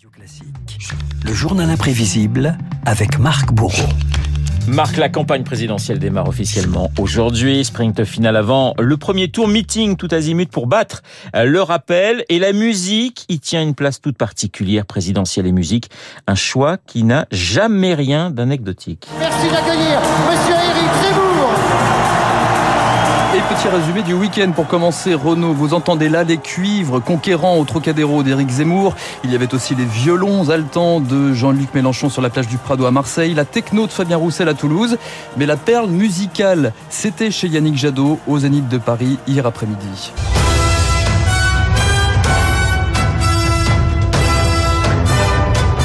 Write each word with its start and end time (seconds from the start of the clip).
Radio 0.00 0.16
Classique, 0.16 0.88
le 1.26 1.34
journal 1.34 1.68
imprévisible 1.68 2.56
avec 2.86 3.18
Marc 3.18 3.52
Bourreau. 3.52 3.88
Marc, 4.66 4.96
la 4.96 5.10
campagne 5.10 5.42
présidentielle 5.42 5.98
démarre 5.98 6.26
officiellement 6.26 6.90
aujourd'hui. 6.98 7.62
Sprint 7.66 8.04
final 8.04 8.36
avant 8.36 8.72
le 8.78 8.96
premier 8.96 9.30
tour, 9.30 9.46
meeting 9.46 9.96
tout 9.96 10.08
azimut 10.10 10.50
pour 10.50 10.66
battre 10.66 11.02
le 11.34 11.60
rappel. 11.60 12.24
Et 12.30 12.38
la 12.38 12.54
musique 12.54 13.26
y 13.28 13.40
tient 13.40 13.60
une 13.60 13.74
place 13.74 14.00
toute 14.00 14.16
particulière, 14.16 14.86
présidentielle 14.86 15.46
et 15.46 15.52
musique. 15.52 15.90
Un 16.26 16.34
choix 16.34 16.78
qui 16.78 17.04
n'a 17.04 17.26
jamais 17.30 17.92
rien 17.92 18.30
d'anecdotique. 18.30 19.06
Merci 19.18 19.50
d'accueillir 19.50 20.00
petit 23.60 23.68
résumé 23.68 24.02
du 24.02 24.14
week-end 24.14 24.52
pour 24.52 24.68
commencer, 24.68 25.12
Renaud, 25.12 25.52
vous 25.52 25.74
entendez 25.74 26.08
là 26.08 26.24
les 26.24 26.38
cuivres 26.38 27.02
conquérants 27.02 27.58
au 27.58 27.64
Trocadéro 27.64 28.22
d'Éric 28.22 28.48
Zemmour. 28.48 28.94
Il 29.22 29.30
y 29.30 29.34
avait 29.34 29.52
aussi 29.52 29.74
les 29.74 29.84
violons 29.84 30.48
haletants 30.48 31.00
de 31.00 31.34
Jean-Luc 31.34 31.74
Mélenchon 31.74 32.08
sur 32.08 32.22
la 32.22 32.30
plage 32.30 32.48
du 32.48 32.56
Prado 32.56 32.86
à 32.86 32.90
Marseille, 32.90 33.34
la 33.34 33.44
techno 33.44 33.86
de 33.86 33.92
Fabien 33.92 34.16
Roussel 34.16 34.48
à 34.48 34.54
Toulouse. 34.54 34.96
Mais 35.36 35.44
la 35.44 35.56
perle 35.56 35.90
musicale, 35.90 36.72
c'était 36.88 37.30
chez 37.30 37.48
Yannick 37.48 37.76
Jadot 37.76 38.18
au 38.26 38.38
Zénith 38.38 38.68
de 38.68 38.78
Paris 38.78 39.18
hier 39.26 39.44
après-midi. 39.44 40.12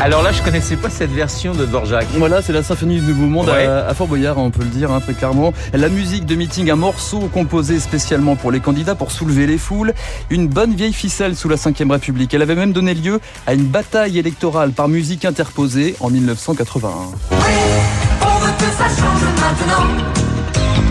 Alors 0.00 0.22
là, 0.22 0.32
je 0.32 0.40
connaissais 0.42 0.76
pas 0.76 0.88
cette 0.88 1.10
version 1.12 1.52
de 1.54 1.66
Dvorak. 1.66 2.06
Voilà, 2.16 2.40
c'est 2.40 2.54
la 2.54 2.62
symphonie 2.62 3.00
du 3.00 3.06
Nouveau 3.06 3.26
Monde 3.26 3.48
Ouais. 3.50 3.66
à, 3.66 3.86
à 3.86 3.94
Fort 3.94 4.06
Boyard, 4.06 4.38
on 4.38 4.50
peut 4.50 4.62
le 4.62 4.70
dire 4.70 4.90
hein, 4.90 5.00
très 5.00 5.12
clairement. 5.12 5.52
La 5.74 5.90
musique 5.90 6.24
de 6.24 6.34
meeting, 6.36 6.70
un 6.70 6.76
morceau 6.76 7.28
composé 7.32 7.78
spécialement 7.80 8.34
pour 8.34 8.50
les 8.50 8.60
candidats 8.60 8.94
pour 8.94 9.12
soulever 9.12 9.46
les 9.46 9.58
foules. 9.58 9.92
Une 10.30 10.48
bonne 10.48 10.74
vieille 10.74 10.94
ficelle 10.94 11.36
sous 11.36 11.50
la 11.50 11.56
Ve 11.56 11.90
République. 11.90 12.32
Elle 12.32 12.40
avait 12.42 12.54
même 12.54 12.72
donné 12.72 12.94
lieu 12.94 13.20
à 13.46 13.52
une 13.52 13.64
bataille 13.66 14.18
électorale 14.18 14.70
par 14.72 14.88
musique 14.88 15.26
interposée 15.26 15.94
en 16.00 16.08
1981. 16.08 16.88
On 16.90 18.38
veut 18.38 18.52
que 18.58 18.64
ça 18.78 18.88
change 18.88 19.22
maintenant. 19.38 19.86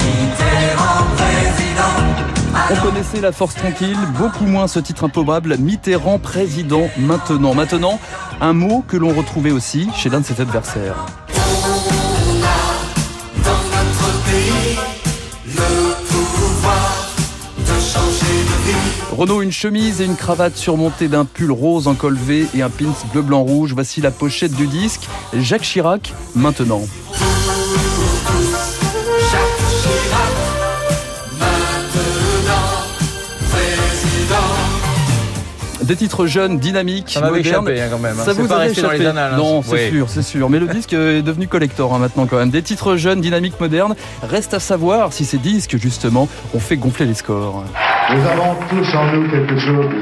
Mitterrand 0.00 1.06
président. 1.16 2.35
On 2.70 2.76
connaissait 2.76 3.20
la 3.20 3.32
force 3.32 3.54
tranquille, 3.54 3.96
beaucoup 4.18 4.46
moins 4.46 4.66
ce 4.66 4.80
titre 4.80 5.04
improbable, 5.04 5.56
Mitterrand 5.58 6.18
président 6.18 6.88
maintenant. 6.98 7.54
Maintenant, 7.54 8.00
un 8.40 8.52
mot 8.52 8.84
que 8.86 8.96
l'on 8.96 9.14
retrouvait 9.14 9.52
aussi 9.52 9.88
chez 9.94 10.08
l'un 10.08 10.20
de 10.20 10.24
ses 10.24 10.40
adversaires. 10.40 10.96
Renault, 19.16 19.40
une 19.40 19.52
chemise 19.52 20.02
et 20.02 20.04
une 20.04 20.16
cravate 20.16 20.56
surmontée 20.56 21.08
d'un 21.08 21.24
pull 21.24 21.50
rose 21.50 21.88
en 21.88 21.96
et 22.54 22.62
un 22.62 22.68
pins 22.68 22.92
bleu 23.12 23.22
blanc 23.22 23.42
rouge. 23.42 23.72
Voici 23.72 24.02
la 24.02 24.10
pochette 24.10 24.52
du 24.52 24.66
disque. 24.66 25.08
Jacques 25.32 25.62
Chirac, 25.62 26.12
maintenant. 26.34 26.82
Des 35.86 35.96
titres 35.96 36.26
jeunes, 36.26 36.58
dynamiques, 36.58 37.10
Ça 37.10 37.20
modernes. 37.20 37.40
échappé 37.68 37.80
hein, 37.80 37.86
quand 37.90 37.98
même. 37.98 38.16
hein. 38.18 38.22
Ça 38.24 38.32
vous 38.32 38.48
pas 38.48 38.56
avait 38.56 38.66
resté 38.68 38.82
dans 38.82 38.90
les 38.90 38.96
échappé. 38.96 39.10
annales. 39.10 39.34
hein. 39.34 39.36
Non, 39.36 39.62
c'est 39.62 39.72
Oui. 39.72 39.90
sûr, 39.90 40.06
c'est 40.08 40.22
sûr. 40.22 40.50
Mais 40.50 40.58
le 40.58 40.66
disque 40.66 40.92
est 40.92 41.22
devenu 41.22 41.46
collector 41.48 41.94
hein, 41.94 41.98
maintenant 41.98 42.26
quand 42.26 42.36
même. 42.38 42.50
Des 42.50 42.62
titres 42.62 42.96
jeunes, 42.96 43.20
dynamiques, 43.20 43.60
modernes. 43.60 43.94
Reste 44.22 44.54
à 44.54 44.60
savoir 44.60 45.12
si 45.12 45.24
ces 45.24 45.38
disques, 45.38 45.76
justement, 45.76 46.28
ont 46.54 46.60
fait 46.60 46.76
gonfler 46.76 47.06
les 47.06 47.14
scores. 47.14 47.62
Nous 48.10 48.26
avons 48.26 48.54
tous 48.68 48.94
en 48.96 49.12
nous 49.12 49.30
quelque 49.30 49.58
chose 49.58 49.86
de. 49.86 49.96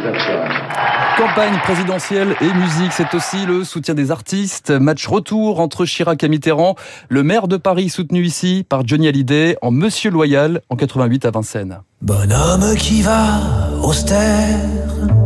Campagne 1.17 1.55
présidentielle 1.63 2.35
et 2.41 2.53
musique, 2.55 2.93
c'est 2.93 3.15
aussi 3.15 3.47
le 3.47 3.63
soutien 3.63 3.95
des 3.95 4.11
artistes. 4.11 4.71
Match 4.71 5.07
retour 5.07 5.61
entre 5.61 5.85
Chirac 5.87 6.23
et 6.25 6.29
Mitterrand. 6.29 6.75
Le 7.09 7.23
maire 7.23 7.47
de 7.47 7.57
Paris 7.57 7.89
soutenu 7.89 8.25
ici 8.25 8.67
par 8.69 8.87
Johnny 8.87 9.07
Hallyday 9.09 9.57
en 9.63 9.71
Monsieur 9.71 10.11
Loyal 10.11 10.61
en 10.71 10.77
88 10.77 11.25
à 11.27 11.31
Vincennes. 11.31 11.79
Bonhomme 12.03 12.75
qui 12.77 13.03
va 13.03 13.41
austère 13.83 14.59
au 15.21 15.24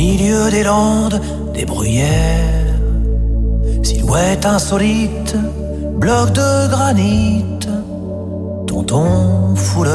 milieu 0.00 0.50
des 0.50 0.62
landes, 0.62 1.20
des 1.52 1.66
bruyères. 1.66 2.74
Silhouette 3.82 4.46
insolite, 4.46 5.34
bloc 6.02 6.32
de 6.32 6.68
granit, 6.74 7.44
dont 8.70 8.86
on 8.92 9.54
foule 9.54 9.88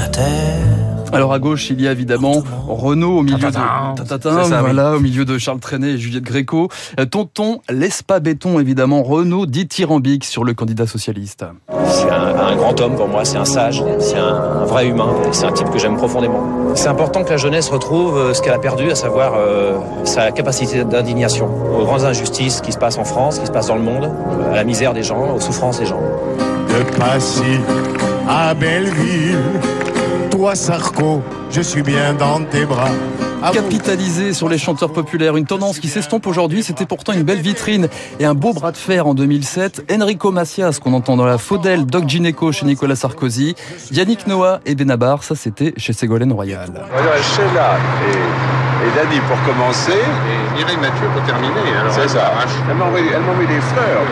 la 0.00 0.08
terre. 0.18 0.47
Alors 1.12 1.32
à 1.32 1.38
gauche, 1.38 1.70
il 1.70 1.80
y 1.80 1.88
a 1.88 1.92
évidemment 1.92 2.42
Renaud 2.68 3.18
au 3.18 3.22
milieu 3.22 3.36
de 3.36 3.96
Tatatin, 3.96 4.42
voilà, 4.60 4.96
au 4.96 5.00
milieu 5.00 5.24
de 5.24 5.38
Charles 5.38 5.60
Trenet 5.60 5.92
et 5.92 5.98
Juliette 5.98 6.24
Gréco. 6.24 6.68
Euh, 7.00 7.06
Tonton 7.06 7.60
laisse 7.70 8.02
pas 8.02 8.20
béton 8.20 8.60
évidemment. 8.60 9.02
Renaud 9.02 9.46
dithyrambique 9.46 10.24
sur 10.24 10.44
le 10.44 10.54
candidat 10.54 10.86
socialiste. 10.86 11.44
C'est 11.86 12.10
un, 12.10 12.36
un 12.38 12.56
grand 12.56 12.80
homme 12.80 12.94
pour 12.96 13.08
moi, 13.08 13.24
c'est 13.24 13.38
un 13.38 13.44
sage, 13.44 13.82
c'est 13.98 14.18
un, 14.18 14.62
un 14.62 14.64
vrai 14.64 14.86
humain, 14.86 15.08
et 15.28 15.32
c'est 15.32 15.46
un 15.46 15.52
type 15.52 15.70
que 15.70 15.78
j'aime 15.78 15.96
profondément. 15.96 16.42
C'est 16.74 16.88
important 16.88 17.24
que 17.24 17.30
la 17.30 17.36
jeunesse 17.36 17.68
retrouve 17.70 18.16
euh, 18.16 18.34
ce 18.34 18.42
qu'elle 18.42 18.52
a 18.52 18.58
perdu, 18.58 18.90
à 18.90 18.94
savoir 18.94 19.32
euh, 19.36 19.78
sa 20.04 20.30
capacité 20.32 20.84
d'indignation 20.84 21.48
aux 21.78 21.84
grandes 21.84 22.04
injustices 22.04 22.60
qui 22.60 22.72
se 22.72 22.78
passent 22.78 22.98
en 22.98 23.04
France, 23.04 23.38
qui 23.38 23.46
se 23.46 23.52
passent 23.52 23.68
dans 23.68 23.76
le 23.76 23.82
monde, 23.82 24.10
euh, 24.30 24.52
à 24.52 24.56
la 24.56 24.64
misère 24.64 24.92
des 24.92 25.02
gens, 25.02 25.34
aux 25.34 25.40
souffrances 25.40 25.78
des 25.78 25.86
gens. 25.86 26.00
De 26.68 26.98
Passy 26.98 27.60
à 28.28 28.52
Belleville, 28.54 29.38
toi 30.38 30.54
Sarko, 30.54 31.20
je 31.50 31.60
suis 31.60 31.82
bien 31.82 32.14
dans 32.14 32.44
tes 32.44 32.64
bras. 32.64 32.90
À 33.42 33.50
vous. 33.50 33.54
Capitaliser 33.54 34.32
sur 34.32 34.48
les 34.48 34.56
chanteurs 34.56 34.92
populaires, 34.92 35.36
une 35.36 35.46
tendance 35.46 35.80
qui 35.80 35.88
s'estompe 35.88 36.28
aujourd'hui, 36.28 36.62
c'était 36.62 36.86
pourtant 36.86 37.12
une 37.12 37.24
belle 37.24 37.40
vitrine 37.40 37.88
et 38.20 38.24
un 38.24 38.34
beau 38.34 38.52
bras 38.52 38.70
de 38.70 38.76
fer 38.76 39.08
en 39.08 39.14
2007. 39.14 39.92
Enrico 39.92 40.30
Macias, 40.30 40.78
qu'on 40.80 40.92
entend 40.92 41.16
dans 41.16 41.26
la 41.26 41.38
Faudel, 41.38 41.86
Doc 41.86 42.08
Gineco 42.08 42.52
chez 42.52 42.66
Nicolas 42.66 42.94
Sarkozy, 42.94 43.56
Yannick 43.90 44.28
Noah 44.28 44.60
et 44.64 44.76
Benabar, 44.76 45.24
ça 45.24 45.34
c'était 45.34 45.74
chez 45.76 45.92
Ségolène 45.92 46.32
Royal. 46.32 46.70
Voilà, 46.72 47.16
et, 48.84 48.96
Dani 48.96 49.20
pour 49.28 49.40
commencer. 49.42 49.92
Et 49.92 50.58
Mireille 50.58 50.76
Mathieu 50.76 51.06
pour 51.12 51.22
terminer. 51.24 51.76
Alors, 51.80 51.92
C'est 51.92 52.08
ça. 52.08 52.32
Elle 52.68 52.76
m'a 52.76 52.84
envoyé, 52.84 53.06
elle 53.14 53.22
m'a 53.22 53.32
envoyé 53.32 53.48
des 53.48 53.60
fleurs. 53.60 54.02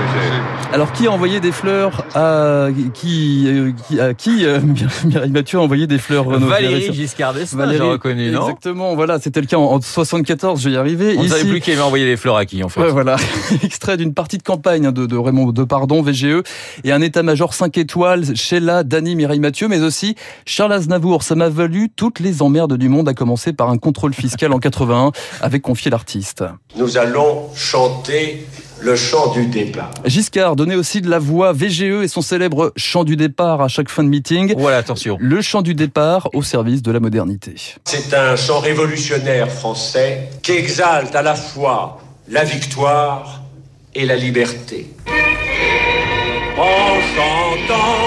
Alors 0.73 0.93
qui 0.93 1.07
a 1.07 1.11
envoyé 1.13 1.41
des 1.41 1.53
fleurs 1.53 2.05
à 2.15 2.69
qui 2.93 3.45
euh, 3.47 3.73
à 4.01 4.15
qui 4.15 4.45
euh, 4.45 4.61
Mireille 5.05 5.31
Mathieu 5.31 5.59
a 5.59 5.63
envoyé 5.63 5.87
des 5.87 5.99
fleurs 5.99 6.25
Renaud 6.25 6.49
Valérie 6.49 6.93
Giscard 6.93 7.35
d'Estaing, 7.35 7.73
j'ai 7.73 7.81
reconnu, 7.81 8.31
non 8.31 8.43
Exactement, 8.43 8.95
voilà, 8.95 9.21
c'était 9.21 9.41
le 9.41 9.47
cas 9.47 9.57
en, 9.57 9.75
en 9.75 9.81
74, 9.81 10.61
je 10.61 10.69
vais 10.69 10.75
y 10.75 10.79
arriver. 10.79 11.15
On 11.19 11.23
ne 11.23 11.29
savait 11.29 11.49
plus 11.49 11.61
qui 11.61 11.73
avait 11.73 11.83
envoyé 11.83 12.05
les 12.05 12.17
fleurs 12.17 12.37
à 12.37 12.47
qui, 12.47 12.63
en 12.65 12.69
fait. 12.69 12.81
Ouais, 12.81 12.91
voilà, 12.91 13.17
extrait 13.63 13.97
d'une 13.97 14.15
partie 14.15 14.39
de 14.39 14.43
campagne 14.43 14.87
hein, 14.87 14.93
de, 14.93 15.07
de 15.07 15.17
Raymond 15.17 15.53
Depardon, 15.53 16.03
VGE, 16.03 16.43
et 16.85 16.93
un 16.93 17.01
état-major 17.01 17.55
5 17.55 17.77
étoiles, 17.79 18.37
Sheila, 18.37 18.83
Dany, 18.83 19.15
Mireille 19.15 19.41
Mathieu, 19.41 19.69
mais 19.69 19.81
aussi 19.83 20.17
Charles 20.45 20.73
Aznavour. 20.73 21.23
Ça 21.23 21.35
m'a 21.35 21.49
valu 21.49 21.91
toutes 21.95 22.21
les 22.21 22.43
emmerdes 22.43 22.77
du 22.77 22.89
monde, 22.89 23.09
à 23.09 23.15
commencer 23.15 23.53
par 23.53 23.71
un 23.71 23.79
contrôle 23.79 24.15
fiscal 24.15 24.53
en 24.57 24.59
81, 24.59 25.13
avec 25.43 25.63
confié 25.63 25.91
l'artiste. 25.91 26.45
Nous 26.77 26.97
allons 26.97 27.55
chanter 27.55 28.47
le 28.81 28.97
chant 28.97 29.33
du 29.33 29.47
départ. 29.47 29.91
Giscard 30.05 30.57
donnait 30.57 30.75
aussi 30.75 31.01
de 31.01 31.09
la 31.09 31.19
voix 31.19 31.53
VGE 31.53 32.03
et 32.03 32.09
son 32.09 32.23
célèbre 32.23 32.73
chant 32.77 33.05
du 33.05 33.17
départ 33.17 33.61
à 33.61 33.69
chaque 33.69 33.89
fin 33.89 34.03
de 34.03 34.09
meeting. 34.09 34.55
Voilà, 34.57 34.79
attention. 34.79 35.17
Le 35.21 35.41
chant 35.41 35.63
du 35.63 35.75
départ 35.75 36.29
au 36.35 36.43
service 36.43 36.83
de 36.83 36.91
la 36.91 37.01
modernité. 37.01 37.55
C'est 37.85 38.15
un 38.15 38.37
chant 38.37 38.61
révolutionnaire 38.61 39.51
français 39.51 40.31
qui 40.43 40.53
exalte 40.53 41.15
à 41.15 41.23
la 41.23 41.35
fois 41.35 41.99
la 42.29 42.45
victoire 42.45 43.43
et 43.95 44.05
la 44.05 44.17
liberté. 44.17 44.91
En 46.59 47.01
chantant, 47.15 48.06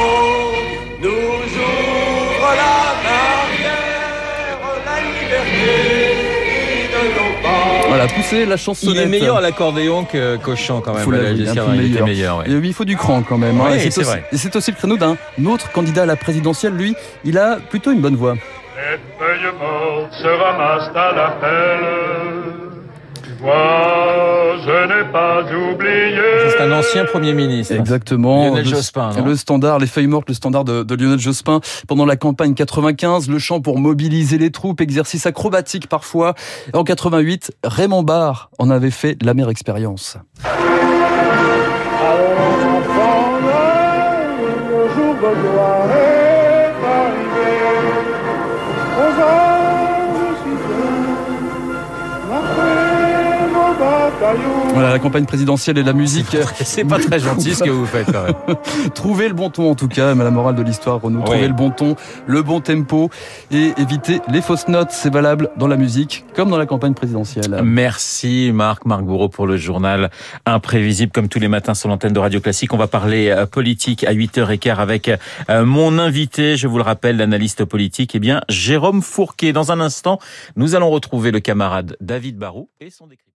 pousser 8.13 8.45
la 8.45 8.55
Il 8.55 8.57
chansonnette. 8.57 9.03
est 9.05 9.07
meilleur 9.07 9.37
à 9.37 9.41
l'accordéon 9.41 10.03
que- 10.05 10.37
qu'au 10.37 10.55
chant, 10.55 10.81
quand 10.81 10.93
même. 10.93 11.03
Faut 11.03 11.11
Valérie 11.11 11.43
l'avouer, 11.43 11.61
un 11.61 11.75
il 11.75 11.91
était 11.95 12.03
meilleur. 12.03 12.37
ouais. 12.39 12.45
Il 12.47 12.73
faut 12.73 12.85
du 12.85 12.95
cran 12.97 13.21
quand 13.27 13.37
même. 13.37 13.59
hein. 13.61 13.65
Oui, 13.71 13.75
Et 13.77 13.79
c'est 13.91 13.99
aussi- 13.99 14.09
vrai. 14.09 14.23
Et 14.31 14.37
c'est 14.37 14.55
aussi 14.55 14.71
le 14.71 14.77
créneau 14.77 14.97
d'un 14.97 15.15
autre 15.45 15.71
candidat 15.71 16.03
à 16.03 16.05
la 16.05 16.15
présidentielle. 16.15 16.73
Lui, 16.73 16.95
il 17.23 17.37
a 17.37 17.57
plutôt 17.69 17.91
une 17.91 18.01
bonne 18.01 18.15
voix. 18.15 18.35
Cette 18.75 19.01
feuille 19.19 19.51
morte 19.59 20.13
se 20.13 20.27
ramasse 20.27 20.89
à 20.95 21.11
l'appel. 21.15 21.79
Tu 23.23 23.31
vois, 23.41 24.55
je 24.65 24.87
n'ai 24.87 25.11
pas 25.11 25.41
oublié. 25.41 26.08
C'est 26.81 26.99
un 26.99 27.01
ancien 27.01 27.05
Premier 27.05 27.33
ministre. 27.33 27.73
Exactement. 27.73 28.47
Lionel 28.47 28.63
le, 28.63 28.69
Jospin, 28.69 29.11
Le 29.25 29.35
standard, 29.35 29.79
les 29.79 29.87
feuilles 29.87 30.07
mortes, 30.07 30.27
le 30.27 30.33
standard 30.33 30.63
de, 30.63 30.83
de 30.83 30.95
Lionel 30.95 31.19
Jospin 31.19 31.59
pendant 31.87 32.05
la 32.05 32.15
campagne 32.15 32.53
95, 32.53 33.29
le 33.29 33.39
chant 33.39 33.61
pour 33.61 33.79
mobiliser 33.79 34.37
les 34.37 34.51
troupes, 34.51 34.81
exercice 34.81 35.25
acrobatique 35.25 35.87
parfois. 35.87 36.35
En 36.73 36.83
88, 36.83 37.51
Raymond 37.63 38.03
Barre 38.03 38.49
en 38.59 38.69
avait 38.69 38.91
fait 38.91 39.17
la 39.21 39.33
mère 39.33 39.49
expérience. 39.49 40.17
Voilà, 54.73 54.91
la 54.91 54.99
campagne 54.99 55.25
présidentielle 55.25 55.77
et 55.77 55.83
la 55.83 55.93
musique. 55.93 56.35
C'est 56.63 56.83
pas 56.83 56.99
très 56.99 57.19
gentil 57.19 57.55
ce 57.55 57.63
que 57.63 57.69
vous 57.69 57.85
faites 57.85 58.11
quand 58.11 58.23
même. 58.23 58.55
Trouvez 58.93 59.27
le 59.29 59.33
bon 59.33 59.49
ton 59.49 59.71
en 59.71 59.75
tout 59.75 59.87
cas, 59.87 60.13
mais 60.13 60.23
la 60.23 60.31
morale 60.31 60.55
de 60.55 60.61
l'histoire, 60.61 61.01
Renaud. 61.01 61.21
Trouvez 61.21 61.41
Oui. 61.41 61.47
le 61.47 61.53
bon 61.53 61.69
ton, 61.71 61.95
le 62.27 62.41
bon 62.41 62.59
tempo 62.59 63.09
et 63.51 63.71
évitez 63.77 64.19
les 64.29 64.41
fausses 64.41 64.67
notes. 64.67 64.89
C'est 64.91 65.11
valable 65.13 65.49
dans 65.57 65.67
la 65.67 65.77
musique 65.77 66.25
comme 66.35 66.49
dans 66.49 66.57
la 66.57 66.65
campagne 66.65 66.93
présidentielle. 66.93 67.61
Merci 67.63 68.51
Marc, 68.53 68.85
Marc 68.85 69.03
Bourreau 69.03 69.29
pour 69.29 69.47
le 69.47 69.55
journal 69.57 70.09
imprévisible 70.45 71.11
comme 71.11 71.29
tous 71.29 71.39
les 71.39 71.47
matins 71.47 71.73
sur 71.73 71.87
l'antenne 71.89 72.13
de 72.13 72.19
Radio 72.19 72.41
Classique. 72.41 72.73
On 72.73 72.77
va 72.77 72.87
parler 72.87 73.29
euh, 73.29 73.45
politique 73.45 74.03
à 74.03 74.13
8h15 74.13 74.75
avec 74.75 75.09
euh, 75.49 75.65
mon 75.65 75.97
invité, 75.97 76.57
je 76.57 76.67
vous 76.67 76.77
le 76.77 76.83
rappelle, 76.83 77.17
l'analyste 77.17 77.63
politique, 77.65 78.15
eh 78.15 78.19
bien 78.19 78.41
Jérôme 78.49 79.01
Fourquet. 79.01 79.53
Dans 79.53 79.71
un 79.71 79.79
instant, 79.79 80.19
nous 80.55 80.75
allons 80.75 80.89
retrouver 80.89 81.31
le 81.31 81.39
camarade 81.39 81.95
David 82.01 82.37
Barou 82.37 82.69
et 82.81 82.89
son 82.89 83.07
décryptage. 83.07 83.28